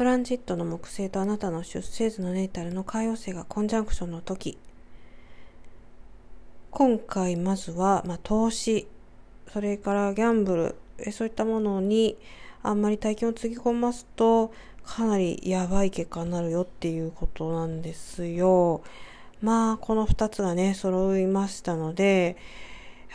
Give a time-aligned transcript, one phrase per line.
[0.00, 4.56] トランジットの木星とあなたの出生図のネータルの海王星がコンジャンクションの時
[6.70, 8.88] 今回まずは、まあ、投資
[9.52, 12.16] それからギャンブルえそういったものに
[12.62, 14.54] あんまり大金をつぎ込ますと
[14.86, 18.80] かなりやばい結果になるよっていうことなんですよ。
[19.42, 22.38] まあこの2つがね揃いましたので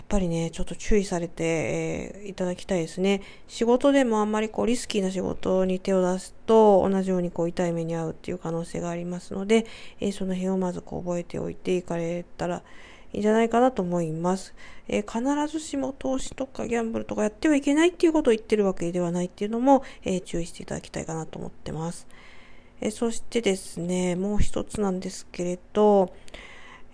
[0.05, 3.21] っぱりねちょっと注意されて、えー、いただきたいですね。
[3.47, 9.65] 仕事でもあんまりこうリスキーな仕事に手を出すと同じようにこう痛い目に遭うっていう可能性がありますので、
[9.99, 12.61] えー、その辺をまずこう覚えておいていかれたら
[13.13, 14.53] いいんじゃないかなと思います。
[14.87, 22.07] えー、必ずしも投資とかギャンブルとかやってはいけないっていうことを言ってるわけではないっていうのも、え、注意していただきたいかなと思ってます。
[22.79, 26.13] え、そしてですね、もう一つなんですけれど、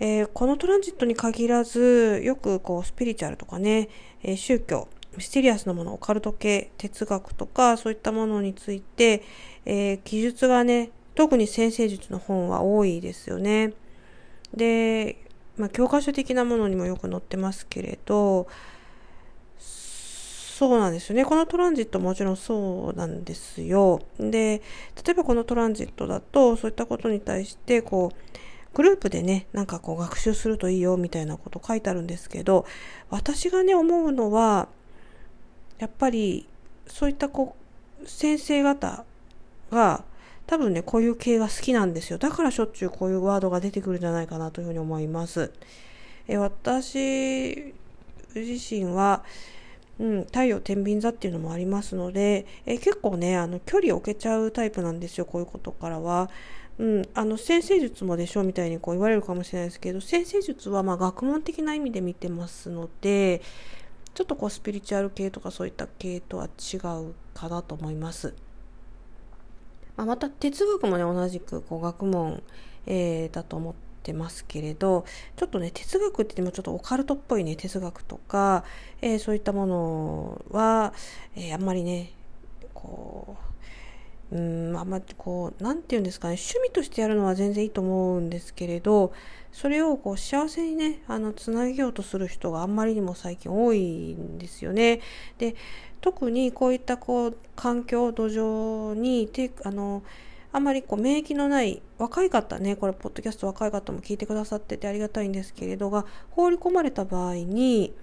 [0.04, 3.88] えこのトランジットに限らず、よくこうスピリチュアルとかね、
[4.24, 9.22] え宗教、ミステリアスなもの、オカルト系、哲学とか、そういったものについて、
[9.64, 13.74] え記述がね、特に先生術の本は多いですよね。
[14.56, 15.18] で、
[15.56, 18.48] まあ、教科書的なものにもよく載ってますけれど、
[19.60, 21.26] そうなんですよね。
[21.26, 24.02] このトランジットもちろんそうなんですよ。
[24.20, 24.64] で、
[25.06, 32.66] 例えばこのトランジットだと、そういったことに対して、こう、グループでね、なんかこう学習するといいよみたいなこと書いてあるんですけど、
[33.10, 34.70] 私がね、思うのは、
[35.78, 36.48] やっぱり、
[36.88, 37.56] そういったこ
[38.04, 39.04] う、先生方
[39.72, 40.04] が、
[40.48, 42.18] 多分ね、こういう系が好きなんですよ。
[42.18, 45.52] だからしょっちゅうこういうワードが出てくるんじゃないかなというふうに思います。
[46.28, 47.74] え私
[48.36, 49.24] 自身は、
[50.00, 56.30] うん、太陽天秤座っていうのもありますので、え結構ね、あの、距離を置けちゃうタイプなんですよ、こういうことからは。
[56.80, 63.42] うん、あの、先生術もでしょみたいにこう言われるかもしれないですけど、先生術はま学問的な意味で見てますので、
[64.14, 68.34] ちょっとこうスピリチュアル系とかそういった系とは違うかなと思います。
[69.96, 72.42] まあ、また哲学もね同じくこう学問、
[72.86, 73.74] えー、だと思っ
[74.04, 75.06] てますけれど
[75.36, 78.64] ちょっとね哲学って言ってもちょっとオカルトっぽいね哲学とか、
[79.02, 80.94] えー、そういったものは、
[81.36, 82.12] えー、あんまりね
[82.74, 83.51] こう
[84.32, 89.12] うんあんまりこう何て言うんですかね趣味としてやるのは全然いいと思うんですけれど
[89.52, 95.02] それをこう幸せにねあのつなげようとする人があんまりにも最近多いんですよね。
[95.38, 95.56] で
[96.00, 100.02] 特にこういったこう環境土壌にてあの
[100.54, 107.94] あんまりこう免疫のない若い方ねこれポッドキャスト若い方も聞いてくださっててありがたいんですけれどが放り込まれた場合に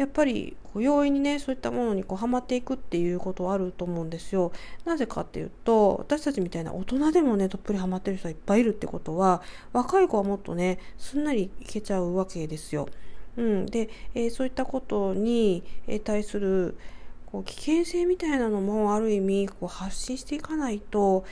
[0.00, 4.50] やっぱりこう容易にねそういったものにこうハマっていくっていうことはあると思うんですよ。
[4.86, 9.42] なぜかっていうと私たちみたいな大人でもねどっぷりハマってる人がいっぱいいるってことは
[9.74, 12.88] 若い子はもっとねすんなりいけちゃうわけですよ。
[13.36, 15.62] うん、で、えー、そういったことに
[16.02, 16.78] 対する
[17.26, 21.26] こう危険性みたいなのもある意味こう発信していかないと、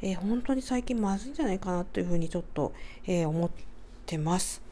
[0.00, 2.72] えー、本当に最近まずいんじゃないかなというふうにちょっと、
[3.06, 3.50] えー、思っ
[4.06, 4.63] てます。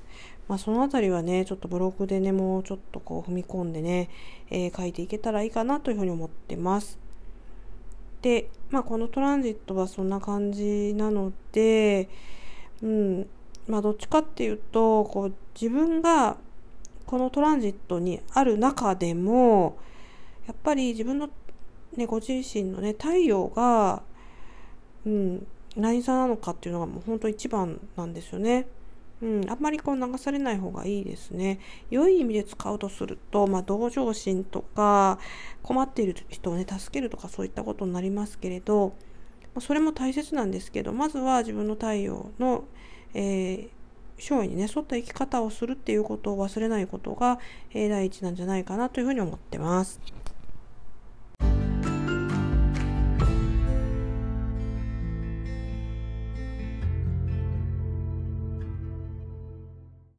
[0.49, 4.11] まあ、そのあたりはね、ちょっとブログでね、もうちょっとこう踏み込んでね、
[4.51, 6.99] えー、書いていけたらいいかなというふうに思ってます。
[8.23, 12.09] で、まあ、このトランジットはそんな感じなので、
[12.83, 13.27] うん、
[13.67, 16.37] まあ、どっちかっていうと、こう、自分が
[17.07, 19.77] このトランジットにある中でも、
[20.47, 21.29] やっぱり自分の、
[21.97, 24.03] ね、ご自身のね太陽が、
[25.05, 28.67] うん、何座なのかっていうのがもう本当一番なんですよね。
[29.23, 31.61] うん、あんまりこう流されない方がいいですね。
[31.91, 35.21] 良い意味で使うとすると、まあ、同情心とか
[35.63, 38.95] 困っている人をね助けるとかそういったことになりますけれど、
[39.55, 42.65] ま、それも大切なんですけどまずは自分の太陽の、
[43.15, 43.69] えー、
[44.19, 47.39] 生にね沿った生き方をするっていうことを忘れないことが、
[47.73, 50.01] えー、第一なんじゃないかなというふうに思ってます。